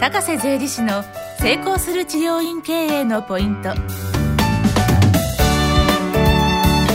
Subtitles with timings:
[0.00, 1.02] 高瀬税理士の
[1.40, 3.70] 成功する治療院経営のポイント。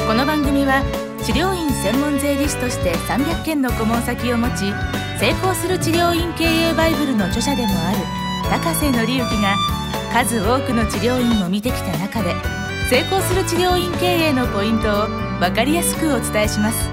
[0.07, 0.81] この番組は
[1.25, 4.71] 治療院専門税理士として300件の顧問先を持ち
[5.20, 7.97] 成功する治療院経営バイブルの著者でもある
[8.50, 9.57] 高瀬則之が
[10.13, 12.33] 数多くの治療院を見てきた中で
[12.89, 15.07] 成功する治療院経営のポイントを
[15.41, 16.89] 分かりやすくお伝えします。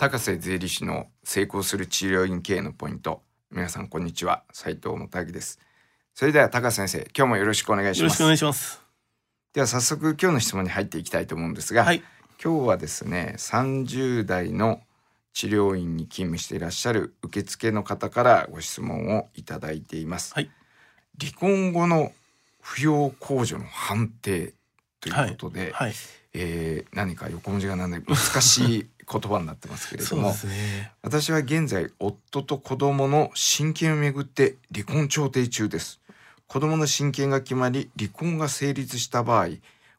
[0.00, 3.22] 高瀬税理士の成功する治療院経営のポイント。
[3.50, 4.42] 皆さんこんにちは。
[4.52, 5.60] 斉藤元明です。
[6.14, 8.02] それでは高瀬先生今日もよろしくお願いします。
[8.02, 8.82] よろしくお願いします。
[9.52, 12.02] では早速今日の質問に入っていきたいと思うんですが、はい。
[12.42, 14.80] 今日はですね30代の
[15.32, 20.50] 治療院に勤務していらっしゃる受付の方からご質問をいただいています、はい。
[21.20, 22.10] 離婚後の
[22.60, 24.54] 扶養控除の判定
[25.00, 25.92] ということで、はい。
[26.34, 30.92] えー何か横文字がなんで難しい言葉になってますけれどもね。
[31.02, 36.00] 私は現在夫と子供の親権をめぐって離婚調停中です。
[36.46, 39.48] 子供の親権が決まり離婚が成立した場合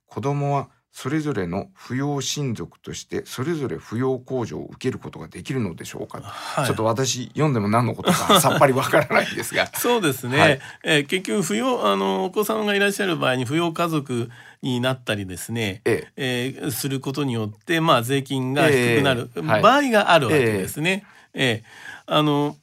[0.05, 6.65] 子供はそれぞれの扶養親族としてそれぞれ扶養控除を受けることができるのでしょうか、はい。
[6.67, 9.65] ちょっと私読んでも何のことかさっぱりわからないんですが。
[9.75, 10.59] そうですね、はい。
[10.83, 14.29] えー結局扶養あのお子さんがいらっしゃる場合に扶養家族
[14.63, 16.55] になったりですね、ええ。
[16.67, 19.61] ーすることによってまあ税金が低くなるええはい。
[19.61, 21.05] 場合があるわけですね。
[21.33, 21.63] ええ。
[22.05, 22.55] あの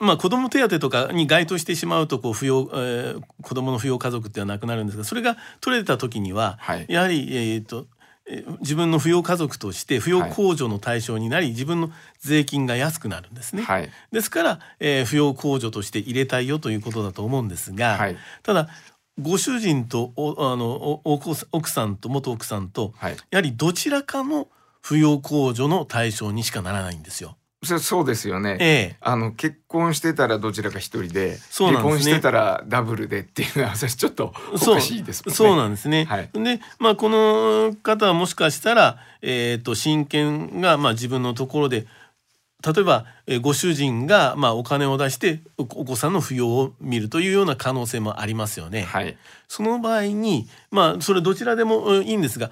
[0.00, 6.86] まあ子ども手当とかに該当してしまうとこう扶養、えー子どもの扶養家族ってはなくなるんですがそれが取れた時には、はい。
[6.88, 7.86] やはり、えーと
[8.30, 13.62] えー自分の扶養家族として扶養控除の対象になり、自分の税金が安くなるんですね。
[13.62, 13.88] はい。
[14.12, 18.16] ですから、えー扶養控除として入れたいよということだと思うんですが、はい。
[18.42, 18.68] ただ
[19.20, 24.48] ご主人とおあのおお子奥さんと元奥さんとはいやはりどちらかの
[24.82, 27.36] 扶養控除の対象にしかならないんですよ。
[27.64, 35.36] そそうですよね、ええあの結婚してたらどちらか一人でね離婚してたらダブルでっていうのは私ちょっとおかしいですもんね。
[35.36, 36.04] そうなんですね。
[36.04, 41.86] はいで、まあこの方はもしかしたら、えっ、と親権がまあ自分のところで。
[42.66, 48.82] 例えば、えーご主人がまあお金を出しておお子さんの扶養を見るというような可能性もありますよね。
[48.82, 52.50] はいその場合にまあそれどちらでもうんいいんですが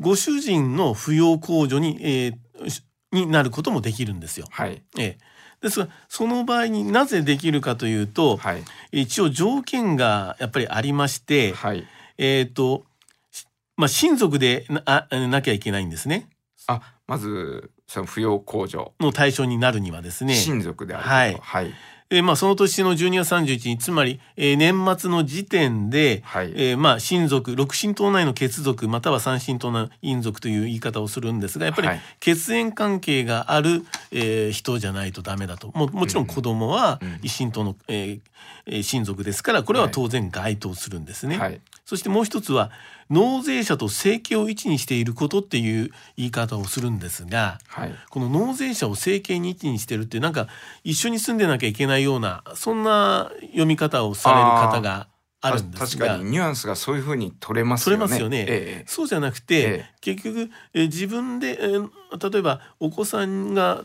[0.00, 4.46] ご主人の扶養控除に,、えーしになることもできるんですよ。
[4.50, 5.18] はいええ、
[5.62, 8.62] ですがその場合になぜできるかというと、はい
[8.92, 11.86] 一応条件がやっぱりありまして、はい。
[12.18, 12.84] えっ、と
[13.30, 13.46] し
[13.76, 16.28] まあ親族でなあなきゃいけないんですね
[16.66, 18.92] あまずその扶養控除。
[19.00, 20.34] の対象になるにはですね。
[20.34, 21.10] 親族であると。
[21.10, 21.38] はい。
[21.40, 21.72] はい。
[22.10, 26.52] えーまあ、その年の12月31日つまり、えー年末の時点で、はい。
[26.54, 32.00] えーまあ、親族六親等内の血族または三親等内姻族という言い方をするんですがやっぱりはい。
[32.20, 35.72] 血縁関係がある、えー人じゃないとダメだと。
[35.74, 36.26] ももちろん。
[36.26, 37.18] 子供はうん。
[37.22, 38.20] 一親等の、えー
[38.66, 39.92] えー親族ですからこれははい。
[39.94, 41.38] 当然該当するんですね。
[41.38, 41.60] はい。
[41.86, 42.70] そしてもう一つは
[43.10, 47.58] 納税者と生計を一にしていることっていう言い方をするんですが。
[47.66, 50.46] はいこの納税者を生計に一にしてるってなんか
[50.84, 55.08] 一緒に住んでなきゃいけないようなそんな読み方をされる方が
[55.40, 57.98] あるんですが確かにニュアンスがそういうふうに取れますよね。
[57.98, 61.90] 取れますよねええそうじゃなくて、ええ結局えー自分で、えー
[62.30, 63.84] 例えばお子さんが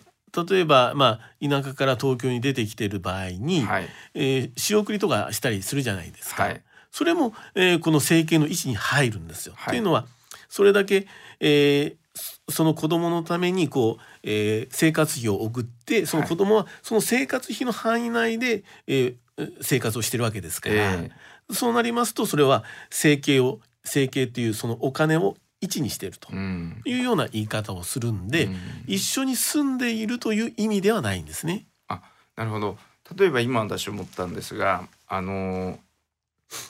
[0.49, 6.43] 例えば、まあ、田舎から東京に出てきてる場合に、はいえー仕送りとかしたりするじゃないですか。
[6.43, 6.61] はい
[6.91, 9.53] それも、えーこの生計の位置に入るんですよ。
[9.55, 9.73] はい。
[9.73, 10.05] というのは
[10.49, 11.07] それだけ、
[11.39, 19.15] えーそその子供のためにこう、えー生活費を送ってその子供はその生活費の範囲内で、えー
[19.61, 21.11] 生活をしてるわけですから、え
[21.51, 28.55] そうなりますとそれは生計を生計っていうそのお金を位置にしているというような言い方をするんで、うん。
[28.87, 31.67] 一緒に住んでいるという意味ではないんですね。
[31.87, 32.01] あ
[32.35, 32.77] なるほど。
[33.17, 35.79] 例えば今私思ったんですがあの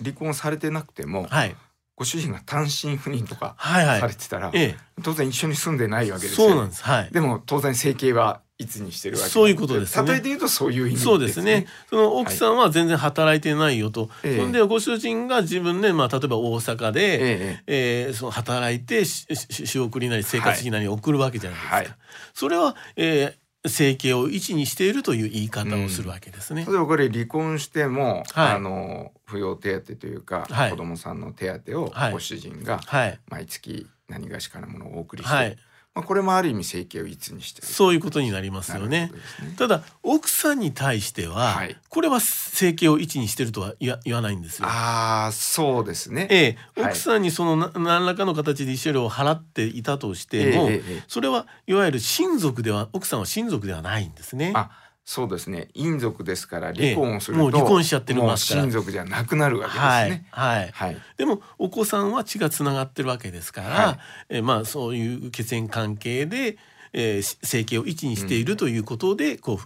[0.04, 1.56] 離婚されてなくてもはい、
[1.96, 4.00] ご主人が単身赴任とかはいはい。
[4.00, 6.50] されてたら、え当然一緒に住んでないわけえ、ですよ。
[6.50, 6.84] そうなんです。
[6.84, 7.10] はい。
[7.12, 10.06] でも当然生計はいつにしてるわけそういうことですね。
[10.12, 11.06] 例えて言うとそういう意味ですね。
[11.06, 11.66] そうですね。
[11.90, 14.10] その奥さんは全然働いてないよと。
[14.22, 14.38] ええ。
[14.38, 17.64] そんでご主人が自分で、まあ、例えば大阪で、ええ。
[17.68, 21.76] えーその働いて仕送りなり生活費なり送るわけじゃないですか。
[21.78, 21.88] はい。
[22.34, 26.66] それは、えー生計を一にしているという言い方をするわけですね。
[26.66, 33.20] 例えばこれ離婚しても、はいあの扶養手当というか、はい子供さんの手当をはいご主人がはい。
[33.28, 35.58] 毎月何がしかのものをお送りして、はい。
[36.00, 37.68] まあ、これもある意味生計をいつにしてる。
[37.68, 38.88] そういうことになりますよね。
[38.88, 39.12] ね。
[39.58, 41.76] ただ奥さんに対しては、はい。
[41.90, 44.68] これは生計を一にしてるとは言わないんですよ。
[44.68, 46.28] ああそうですね。
[46.32, 46.92] ええ、はい。
[46.92, 51.04] 奥さんにそのな何らかの形で慰謝料を払っていたとしても、ええええ。
[51.08, 54.54] それはいわゆる親族では奥さんは親族ではないんですね。
[54.56, 54.70] あ
[55.10, 60.28] そうですね姻族ですから離婚をすると、ええもう離婚しちゃって親族じゃなくなるわけですはいね。
[60.30, 60.70] はい。
[60.72, 66.60] はい、でもお子さんは血がつながってるわけですから、はいえーまあそういう血縁関係で、
[66.94, 69.60] えーし生計を一にしているということで、こ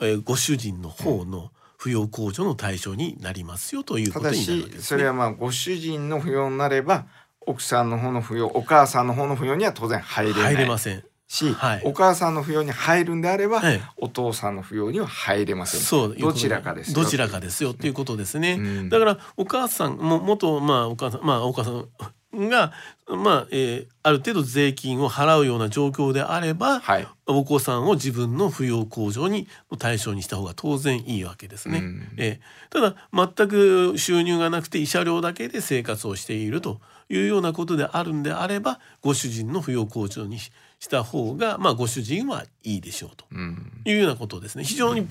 [0.00, 4.82] う、えーご主人の方の扶養控除の対象になりますよということになるわしけですね。
[4.82, 7.06] それはまあご主人の扶養になれば
[7.46, 11.04] 奥さんの方の扶養お母さんの方の扶養には当然入れない入れません。
[11.28, 11.82] し、はい。
[11.84, 13.88] お母さんの扶養に入るんであれば、ええ。
[13.98, 15.80] お父さんの扶養には入れません。
[15.80, 18.56] そうどちらかですよどちらかですよっていうことですね。
[18.58, 18.88] うん。
[18.88, 22.72] だからお母さんも元まあお母さんまあお母さんが
[23.06, 27.06] まあ、えーある程度税金を払うような状況であれば、はい。
[27.26, 31.80] お子さんを自分の扶養控除にの対象にした方が当然いいわけですね。
[31.80, 32.08] うん。
[32.16, 36.80] えーただ全く収入がなくて慰謝料だけで生活をしていると
[37.10, 40.38] いうようなことであるんであればご主人の扶養控除に
[40.80, 44.64] しした方がまあご主人はいいでしょうとうんいうようなことですね。
[44.64, 45.08] 非常に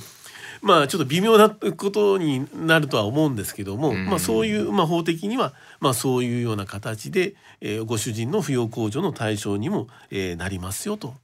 [0.61, 11.15] まあちょっと微妙なことになるとは思うんですけども、うんまあそういうまあ法的にはまあそういうような形で、えーご主人の扶養控除の対象にも、えーなりますよと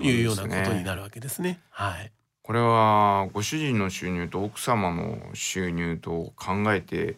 [0.00, 1.60] いうようなことになるわけですね。
[1.70, 2.12] はい。
[2.42, 7.16] これはご主人の収入と奥様の収入と考えて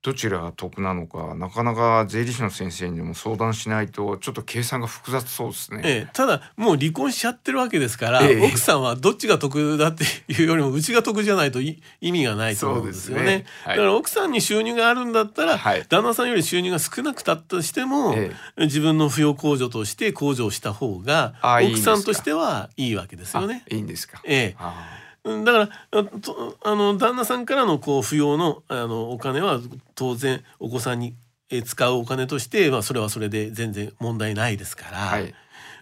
[0.00, 5.82] どちらが得なのかなかなか税理士の先生にも相談しないとちょっと計算が複雑そうですね。
[5.84, 13.24] ええ、ただもう離婚しちゃってるわけですから、ええ奥さんはどっちが得だっていうよりもうちが得じゃないとい意味がないと思うんですよね。
[13.24, 23.64] ねはいだから奥さんに収入があるんだったら、はい旦那さんより収入が少なくたとしても、え自分の扶養控除として控除をした方が奥さんとしてはいいわけですよね。
[23.68, 24.20] あいいんですか。
[24.24, 25.07] ええ
[25.44, 25.68] だから
[26.64, 29.60] あの旦那さんからのこう扶養のあのお金は
[29.94, 31.14] 当然お子さんに
[31.50, 35.34] え使うお金として、まあ、それはそれで全然問題ないですから、はい。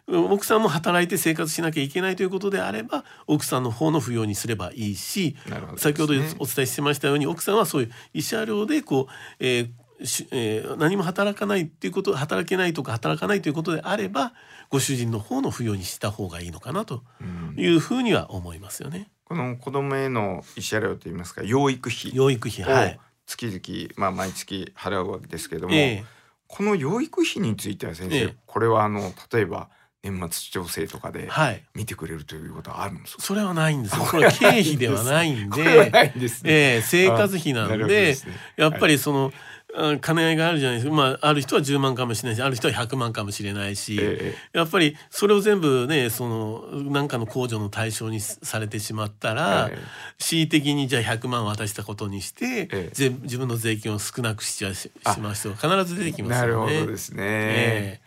[0.08, 5.60] 奥さんも働いて生活しなきゃいけないということであれば奥さんの方の扶養にすればいいし、ね。
[5.78, 6.28] 先ほどお伝
[6.58, 9.70] えしてましたように奥さんはそういう慰謝料でこう、えー
[10.04, 14.34] しえー何も働かないっていうこと働けないとか働かないということであれば
[14.68, 17.54] ご主人の方の扶養にした方がいいのかなとうん。
[17.58, 19.08] いうふうには思いますよね。
[19.26, 26.04] この子供への慰謝料といいますか養育費養育費をはい、月々、まあ、毎月払うわけですけども、え
[26.46, 28.34] この養育費については先生、ええ。
[28.46, 29.68] これはあの例えば
[30.04, 31.28] 年末調整とかで
[31.74, 33.22] 見てくれるということはあるんですか？
[33.22, 34.04] それはないんですよ。
[34.04, 35.90] これは経費ではないんで。
[36.16, 36.52] んですね。
[36.52, 38.16] ええ生活費なんでね。
[38.56, 39.55] やっぱりその、あ
[40.00, 49.78] 兼ね合いがあるじゃないですか、まあ、ある人は10万かもしれないしある人は100万かもしれないし、えやっぱりそれを全部ねその何かの控除の対象にされてしまったら、え
[50.18, 54.90] 恣意的にじゃあ100万渡したことにして、自分の税金を少なくしちゃし
[55.20, 56.80] まう人が必ず出てきますなるほよね。
[56.80, 58.00] どですね。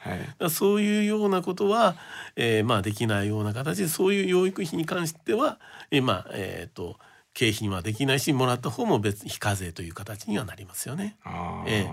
[0.50, 1.96] そういうようなことは、
[2.36, 5.60] えーまあ、できないような形でそういう養育費に関しては、
[5.92, 6.98] えーまあえー、と
[7.40, 11.16] 経費にはできないしもらった方も別に非課税という形にはなりますよね。
[11.24, 11.90] ああ、え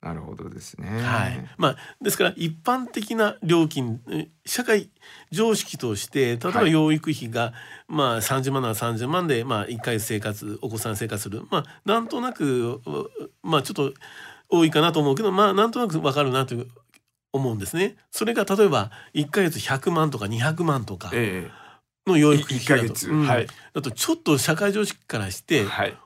[0.00, 0.88] なるほどですね。
[1.00, 4.90] はいまあ、ですから一般的な料金え社会
[5.30, 7.52] 常識として例えばはい養育費が、
[7.86, 12.80] まあ、30万なら30万で、まあ、1回生活お子さん生活する、まあ、なんとなく、う
[13.44, 13.92] まあ、ちょっと
[14.48, 16.66] 多いかなと思うけど、まあ、なんとなくわかるなという
[17.32, 17.94] 思うんですね。
[18.10, 21.48] それが例えば1ヶ月100万とか200万とかえ
[22.06, 23.90] の養え育費だとはいだと。
[23.90, 25.96] ちょっと社会常識からしてはい。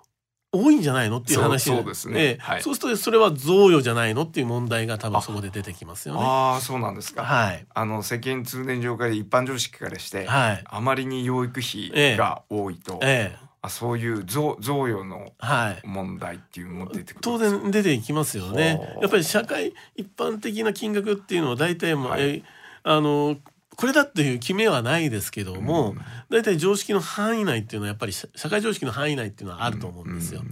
[0.53, 2.21] 多いんじゃないのっていう話そうそうですね。
[2.21, 2.37] ええ。
[2.41, 2.63] はい。
[2.63, 6.21] そうするとそれは贈与じゃないのっていう問題が多分そこで出てきますよね。
[6.23, 7.25] ああそうなんですか。
[7.25, 7.67] はい。
[7.75, 10.65] あの世間通念上から一般常識からして、はい。
[10.65, 13.47] あまりに養育費が多いと、ええ。
[13.61, 15.87] あそういう贈贈与のはい。
[15.87, 17.37] 問題っていうのも出てくる当。
[17.39, 18.81] 然出てきますよね。
[19.03, 22.23] やっぱり社会一般的な金額っていうのは大体もう、はい。
[22.23, 22.43] え
[22.85, 23.37] あの
[23.77, 30.41] これだっていう決めはないですけども、うん大体常識の範囲内っていうのはやっぱり社社会常識の範囲内っていうのはあると思うんですよ。
[30.41, 30.49] うん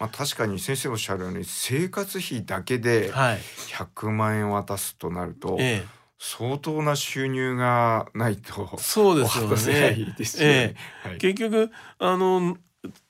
[0.00, 3.38] まあ、確かに先生おっしゃるように生活費だけではい。
[3.38, 5.86] 100万円渡すとなると、ええ、
[6.18, 9.96] 相当な収入がないとそうですよね。
[9.98, 10.74] いですよね。
[11.02, 12.56] はい結局あの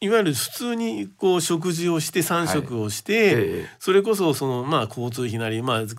[0.01, 3.33] いわゆる普通にこう食事をして3食をして、え
[3.65, 5.97] えそれこそそのまあ交通費なりまあず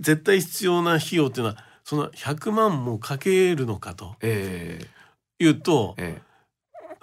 [0.00, 4.80] 絶対必要な費用っていうのはその100万もかけるのかとえ
[5.38, 6.20] いうとえ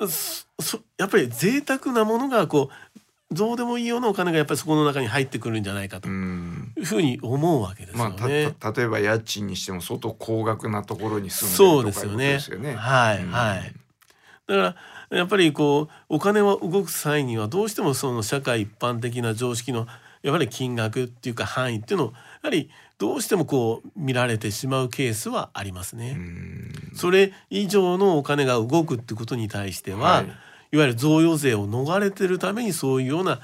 [0.01, 2.99] えそそやっぱり贅沢なものがこう
[3.31, 8.55] どうでもいいようなお金がやっぱりそこの中に入ってくるんじゃないかえとうんいうふうに思うわけですまあたよね。
[8.59, 12.69] た例えば家賃にしても相当高額なところに住んでるとかいうことですよね。
[12.69, 12.79] よね。
[12.79, 13.73] はい、うんはい。
[14.47, 14.75] だか
[15.11, 19.85] らやっぱりこうお金を動く際にはどうしてもその社会一般的な常識の
[20.23, 26.15] やっぱり金額っていうか範囲っていうのをはりどうしてもこう見られてしまうケースはありますね。
[26.17, 26.91] うん。
[26.95, 30.25] それ以上のお金が動くってことに対しては、はい。
[30.71, 33.39] い、わゆる贈与税を逃れてるためにそういうような、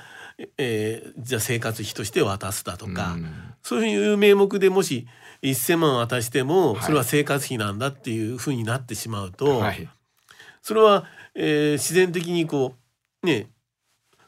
[0.58, 3.34] えーじゃあ生活費として渡すだとか、うん。
[3.64, 5.08] そういう名目でもし
[5.42, 6.84] 1,000万渡してもはい。
[6.84, 9.90] それは生活費なんだっていうふうになってしまうと、はい。
[10.62, 12.76] それは、えー自然的にこ
[13.24, 13.50] うね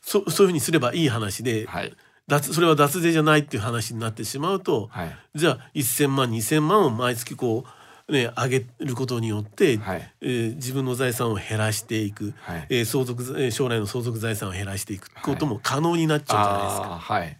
[0.01, 1.93] そそういうふうにすればいい話で、はい
[2.27, 5.17] 脱それは脱税じゃないっていう話になってしまうと、はい。
[5.35, 7.63] じゃあ1,000万2,000万を毎月こ
[8.07, 10.13] うね上げることによって、はい。
[10.21, 12.67] えー自分の財産を減らしていく、はい。
[12.69, 16.87] えー相続えー将来の相続財産を減らしていくことも可能になっちゃうじゃないですか。
[16.99, 17.37] はい。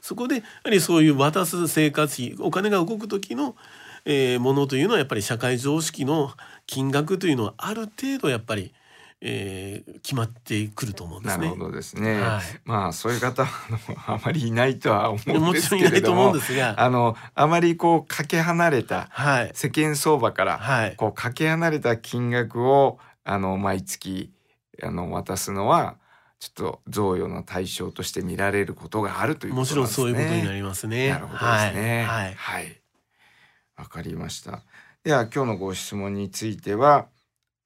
[0.00, 3.54] そこでやはりそういう渡す生活費お金が動く時の、
[4.04, 6.32] えーものというのはやっぱり社会常識の
[6.66, 8.72] 金額というのはある程度やっぱり、
[9.20, 11.44] えー決まってくると思うんですね。
[11.46, 12.20] なるほどですね。
[12.20, 13.46] はいまあそういう方
[14.06, 24.32] あまりいないとは思うんもですけれども思うんですが、あのあまりこうかけ離れたはい世間相場からはいこうかけ離れた金額をあの毎月
[24.82, 25.96] あの渡すのは
[26.38, 29.88] ちょっと贈与の対象として見られることがあるというこもちろん。
[29.88, 31.10] そういうことになりますね。
[31.10, 32.04] なるほどですね。
[32.04, 32.80] はいはいはい。
[33.76, 34.62] わかりました。
[35.04, 37.06] では今日のご質問については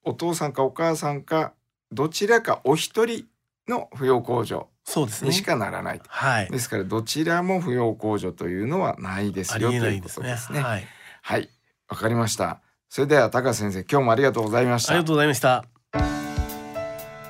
[0.04, 1.52] お父さんかお母さんか
[1.92, 3.26] どちらかお一人
[3.68, 6.04] の扶養控除そうですねにしかならないと。
[6.08, 6.50] はい。
[6.50, 10.28] ですからどちらも扶養控除というのはないですありえよというこないですね。
[10.28, 10.60] とですね。
[10.60, 10.86] はい。
[11.22, 11.48] はい、
[11.88, 12.60] わかりました。
[12.90, 14.92] それでは高瀬先生、今日もありがとうございました。
[14.92, 15.64] ありがとうございました。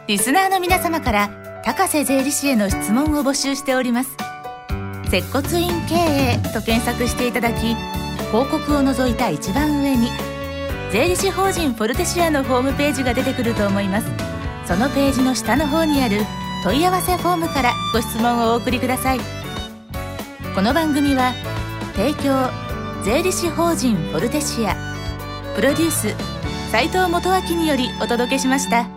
[0.07, 4.15] リスナーの皆様から高瀬税理士への質問を募集しております
[5.11, 7.75] 接骨院経営と検索していただき
[8.27, 10.09] 広告を除いた一番上に
[10.95, 14.07] 税理士法人フォルテシアのホームページが出てくると思います。
[14.65, 16.19] そのページの下の方にある
[16.63, 19.19] 問い合わせフォームからご質問をお送りください。
[20.55, 21.33] この番組は
[21.97, 22.49] 提供
[23.03, 24.77] 税理士法人フォルテシア。
[25.57, 26.15] プロデュース
[26.71, 28.94] 斉藤元明によりお届けしました。